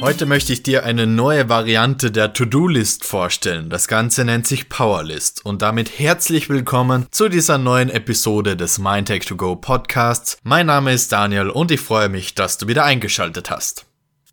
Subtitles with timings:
[0.00, 3.68] Heute möchte ich dir eine neue Variante der To-Do-List vorstellen.
[3.68, 9.26] Das Ganze nennt sich Powerlist und damit herzlich willkommen zu dieser neuen Episode des Mindtech
[9.26, 10.38] to Go Podcasts.
[10.42, 13.89] Mein Name ist Daniel und ich freue mich, dass du wieder eingeschaltet hast.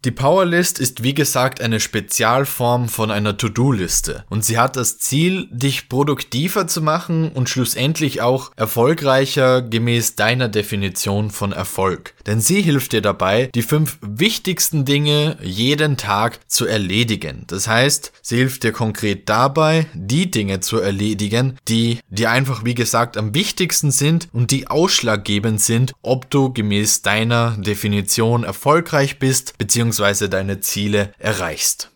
[0.08, 5.50] Die Powerlist ist wie gesagt eine Spezialform von einer To-Do-Liste und sie hat das Ziel,
[5.52, 12.14] dich produktiver zu machen und schlussendlich auch erfolgreicher gemäß deiner Definition von Erfolg.
[12.26, 17.44] Denn sie hilft dir dabei, die fünf wichtigsten Dinge jeden Tag zu erledigen.
[17.48, 22.76] Das heißt, sie hilft dir konkret dabei, die Dinge zu erledigen, die dir einfach wie
[22.76, 29.58] gesagt am wichtigsten sind und die ausschlaggebend sind, ob du gemäß deiner Definition erfolgreich bist
[29.58, 31.90] bzw beziehungsweise deine Ziele erreichst.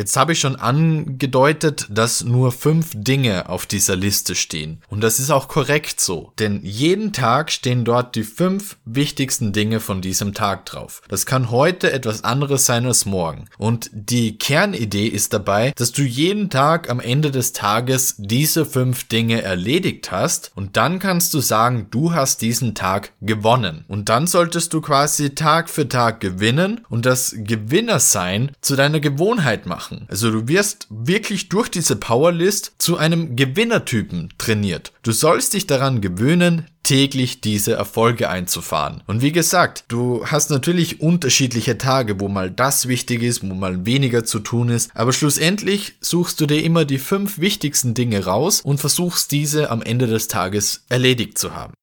[0.00, 4.80] Jetzt habe ich schon angedeutet, dass nur fünf Dinge auf dieser Liste stehen.
[4.88, 6.32] Und das ist auch korrekt so.
[6.38, 11.02] Denn jeden Tag stehen dort die fünf wichtigsten Dinge von diesem Tag drauf.
[11.08, 13.44] Das kann heute etwas anderes sein als morgen.
[13.58, 19.06] Und die Kernidee ist dabei, dass du jeden Tag am Ende des Tages diese fünf
[19.06, 20.50] Dinge erledigt hast.
[20.54, 23.84] Und dann kannst du sagen, du hast diesen Tag gewonnen.
[23.86, 29.66] Und dann solltest du quasi Tag für Tag gewinnen und das Gewinnersein zu deiner Gewohnheit
[29.66, 30.06] machen machen.
[30.08, 34.92] Also du wirst wirklich durch diese Powerlist zu einem Gewinnertypen trainiert.
[35.02, 39.02] Du sollst dich daran gewöhnen, täglich diese Erfolge einzufahren.
[39.06, 43.84] Und wie gesagt, du hast natürlich unterschiedliche Tage, wo mal das wichtig ist, wo mal
[43.86, 48.62] weniger zu tun ist, aber schlussendlich suchst du dir immer die fünf wichtigsten Dinge raus
[48.62, 51.74] und versuchst diese am Ende des Tages erledigt zu haben.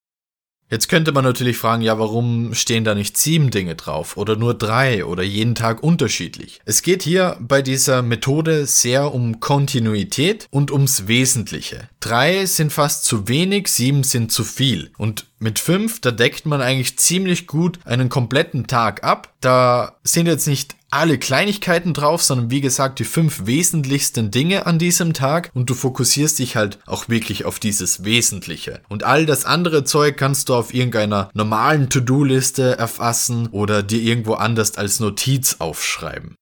[0.70, 4.52] Jetzt könnte man natürlich fragen, ja, warum stehen da nicht sieben Dinge drauf oder nur
[4.52, 6.60] drei oder jeden Tag unterschiedlich?
[6.66, 11.88] Es geht hier bei dieser Methode sehr um Kontinuität und ums Wesentliche.
[12.00, 14.90] Drei sind fast zu wenig, sieben sind zu viel.
[14.98, 19.32] Und mit fünf, da deckt man eigentlich ziemlich gut einen kompletten Tag ab.
[19.40, 24.78] Da sind jetzt nicht alle Kleinigkeiten drauf, sondern wie gesagt die fünf wesentlichsten Dinge an
[24.78, 28.80] diesem Tag und du fokussierst dich halt auch wirklich auf dieses Wesentliche.
[28.88, 34.34] Und all das andere Zeug kannst du auf irgendeiner normalen To-Do-Liste erfassen oder dir irgendwo
[34.34, 36.37] anders als Notiz aufschreiben.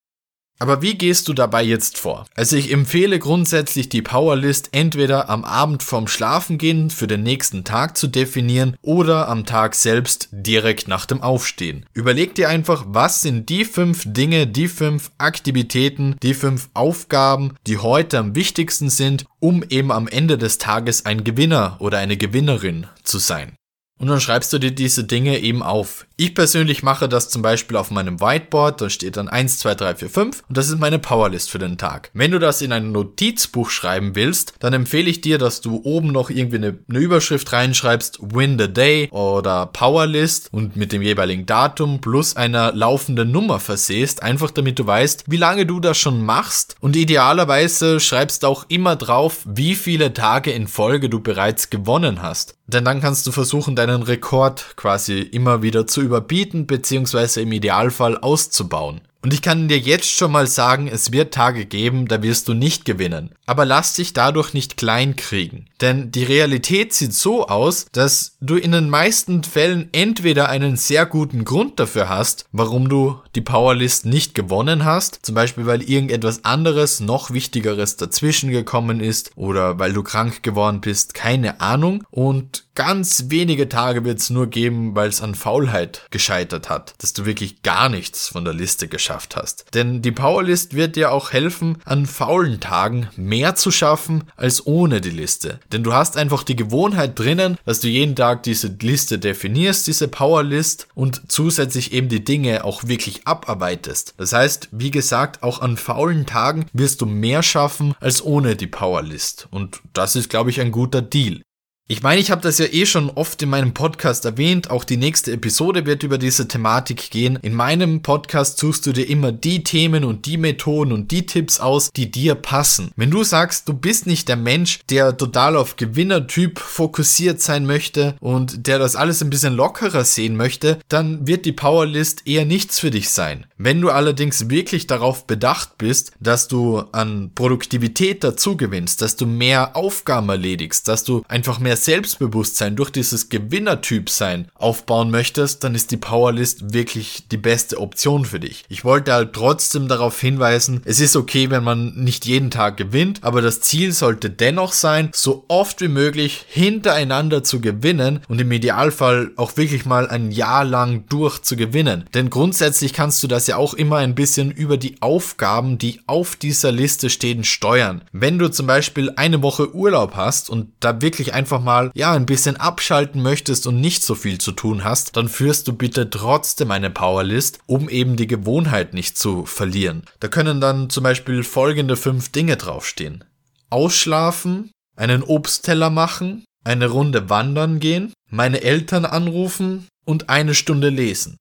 [0.59, 2.27] Aber wie gehst du dabei jetzt vor?
[2.34, 7.99] Also ich empfehle grundsätzlich die Powerlist entweder am Abend vorm Schlafengehen für den nächsten Tag
[7.99, 11.84] zu definieren oder am Tag selbst direkt nach dem Aufstehen.
[11.93, 17.78] Überleg dir einfach, was sind die fünf Dinge, die fünf Aktivitäten, die fünf Aufgaben, die
[17.78, 22.87] heute am wichtigsten sind, um eben am Ende des Tages ein Gewinner oder eine Gewinnerin
[23.03, 23.53] zu sein.
[23.99, 26.06] Und dann schreibst du dir diese Dinge eben auf.
[26.19, 29.94] Ich persönlich mache das zum Beispiel auf meinem Whiteboard, da steht dann 1, 2, 3,
[29.97, 32.10] 4, 5 und das ist meine Powerlist für den Tag.
[32.15, 36.12] Wenn du das in ein Notizbuch schreiben willst, dann empfehle ich dir, dass du oben
[36.12, 41.44] noch irgendwie eine, eine Überschrift reinschreibst, Win the Day oder Powerlist und mit dem jeweiligen
[41.44, 46.25] Datum plus einer laufenden Nummer versehst, einfach damit du weißt, wie lange du das schon
[46.25, 52.22] machst und idealerweise schreibst auch immer drauf, wie viele Tage in Folge du bereits gewonnen
[52.22, 52.56] hast.
[52.69, 57.43] Denn dann kannst du versuchen, deinen Rekord quasi immer wieder zu überbieten bzw.
[57.43, 59.03] im Idealfall auszubauen.
[59.27, 62.55] Und ich kann dir jetzt schon mal sagen, es wird Tage geben, da wirst du
[62.55, 63.31] nicht gewinnen.
[63.44, 65.66] Aber lass dich dadurch nicht klein kriegen.
[65.81, 71.06] Denn die Realität sieht so aus, dass du in den meisten Fällen entweder einen sehr
[71.06, 76.45] guten Grund dafür hast, warum du die Powerlist nicht gewonnen hast, zum Beispiel weil irgendetwas
[76.45, 82.05] anderes, noch wichtigeres dazwischen gekommen ist oder weil du krank geworden bist, keine Ahnung.
[82.12, 87.14] Und ganz wenige Tage wird es nur geben, weil es an Faulheit gescheitert hat, dass
[87.14, 89.64] du wirklich gar nichts von der Liste geschafft hast.
[89.75, 95.00] Denn die Powerlist wird dir auch helfen, an faulen Tagen mehr zu schaffen als ohne
[95.00, 95.59] die Liste.
[95.72, 100.06] Denn du hast einfach die Gewohnheit drinnen, dass du jeden Tag diese Liste definierst, diese
[100.06, 104.15] Powerlist und zusätzlich eben die Dinge auch wirklich abarbeitest.
[104.19, 108.66] Das heißt, wie gesagt, auch an faulen Tagen wirst du mehr schaffen als ohne die
[108.66, 109.48] Powerlist.
[109.50, 111.41] Und das ist, glaube ich, ein guter Deal.
[111.88, 114.97] Ich meine, ich habe das ja eh schon oft in meinem Podcast erwähnt, auch die
[114.97, 117.38] nächste Episode wird über diese Thematik gehen.
[117.42, 121.60] In meinem Podcast suchst du dir immer die Themen und die Methoden und die Tipps
[121.60, 122.91] aus, die dir passen.
[122.97, 128.16] Wenn du sagst, du bist nicht der Mensch, der total auf Gewinnertyp fokussiert sein möchte
[128.18, 132.80] und der das alles ein bisschen lockerer sehen möchte, dann wird die Powerlist eher nichts
[132.80, 133.47] für dich sein.
[133.59, 139.24] Wenn du allerdings wirklich darauf bedacht bist, dass du an Produktivität dazu gewinnst, dass du
[139.24, 145.63] mehr Aufgaben erledigst, dass du einfach mehr mehr Selbstbewusstsein, durch dieses Gewinnertyp sein aufbauen möchtest,
[145.63, 148.65] dann ist die Powerlist wirklich die beste Option für dich.
[148.69, 153.23] Ich wollte halt trotzdem darauf hinweisen, es ist okay, wenn man nicht jeden Tag gewinnt,
[153.23, 158.53] aber das Ziel sollte dennoch sein, so oft wie möglich hintereinander zu gewinnen und im
[158.53, 162.05] Idealfall auch wirklich mal ein Jahr lang durch zu gewinnen.
[162.15, 166.37] Denn grundsätzlich kannst du das ja auch immer ein bisschen über die Aufgaben, die auf
[166.37, 168.03] dieser Liste stehen, steuern.
[168.13, 172.24] Wenn du zum Beispiel eine Woche Urlaub hast und da wirklich einfach mal, ja, ein
[172.24, 176.71] bisschen abschalten möchtest und nicht so viel zu tun hast, dann führst du bitte trotzdem
[176.71, 180.04] eine Powerlist, um eben die Gewohnheit nicht zu verlieren.
[180.21, 183.24] Da können dann zum Beispiel folgende fünf Dinge draufstehen.
[183.68, 191.36] Ausschlafen, einen Obstteller machen, eine Runde wandern gehen, meine Eltern anrufen und eine Stunde lesen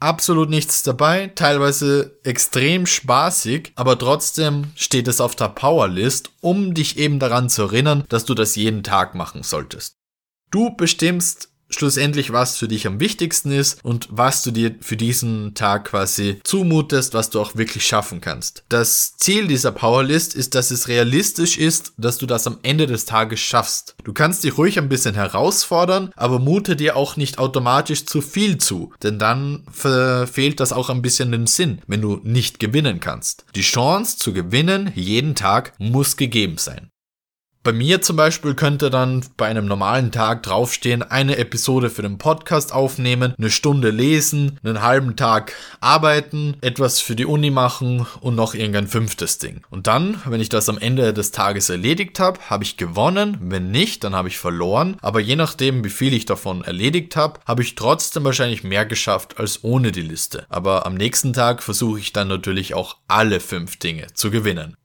[0.00, 6.98] absolut nichts dabei, teilweise extrem spaßig, aber trotzdem steht es auf der Powerlist, um dich
[6.98, 9.96] eben daran zu erinnern, dass du das jeden Tag machen solltest.
[10.50, 15.54] Du bestimmst schlussendlich, was für dich am wichtigsten ist und was du dir für diesen
[15.54, 18.64] Tag quasi zumutest, was du auch wirklich schaffen kannst.
[18.68, 23.04] Das Ziel dieser Powerlist ist, dass es realistisch ist, dass du das am Ende des
[23.04, 23.94] Tages schaffst.
[24.04, 28.58] Du kannst dich ruhig ein bisschen herausfordern, aber mute dir auch nicht automatisch zu viel
[28.58, 33.44] zu, denn dann verfehlt das auch ein bisschen den Sinn, wenn du nicht gewinnen kannst.
[33.54, 36.90] Die Chance zu gewinnen jeden Tag muss gegeben sein.
[37.62, 42.16] Bei mir zum Beispiel könnte dann bei einem normalen Tag draufstehen, eine Episode für den
[42.16, 48.34] Podcast aufnehmen, eine Stunde lesen, einen halben Tag arbeiten, etwas für die Uni machen und
[48.34, 49.60] noch irgendein fünftes Ding.
[49.68, 53.36] Und dann, wenn ich das am Ende des Tages erledigt habe, habe ich gewonnen.
[53.42, 54.96] Wenn nicht, dann habe ich verloren.
[55.02, 59.38] Aber je nachdem, wie viel ich davon erledigt habe, habe ich trotzdem wahrscheinlich mehr geschafft
[59.38, 60.46] als ohne die Liste.
[60.48, 64.76] Aber am nächsten Tag versuche ich dann natürlich auch alle fünf Dinge zu gewinnen.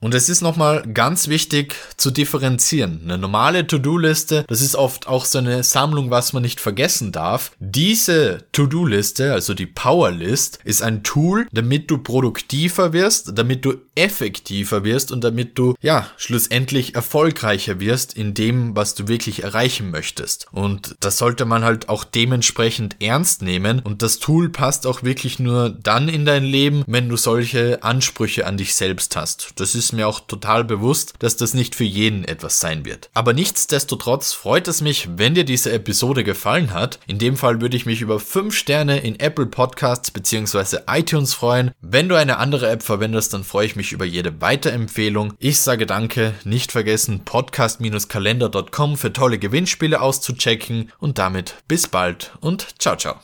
[0.00, 3.00] Und es ist nochmal ganz wichtig zu differenzieren.
[3.04, 7.50] Eine normale To-Do-Liste, das ist oft auch so eine Sammlung, was man nicht vergessen darf.
[7.58, 14.84] Diese To-Do-Liste, also die Power-List, ist ein Tool, damit du produktiver wirst, damit du effektiver
[14.84, 20.46] wirst und damit du, ja, schlussendlich erfolgreicher wirst in dem, was du wirklich erreichen möchtest.
[20.52, 23.80] Und das sollte man halt auch dementsprechend ernst nehmen.
[23.80, 28.46] Und das Tool passt auch wirklich nur dann in dein Leben, wenn du solche Ansprüche
[28.46, 29.52] an dich selbst hast.
[29.56, 33.08] Das ist ist mir auch total bewusst, dass das nicht für jeden etwas sein wird.
[33.14, 37.00] Aber nichtsdestotrotz freut es mich, wenn dir diese Episode gefallen hat.
[37.06, 40.80] In dem Fall würde ich mich über 5 Sterne in Apple Podcasts bzw.
[40.88, 41.70] iTunes freuen.
[41.80, 45.32] Wenn du eine andere App verwendest, dann freue ich mich über jede Weiterempfehlung.
[45.38, 52.78] Ich sage danke, nicht vergessen podcast-kalender.com für tolle Gewinnspiele auszuchecken und damit bis bald und
[52.78, 53.16] ciao ciao.